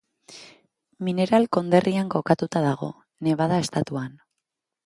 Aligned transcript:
Mineral 1.09 1.45
konderrian 1.57 2.09
kokatuta 2.15 2.65
dago, 2.67 2.91
Nevada 3.29 3.63
estatuan. 3.67 4.21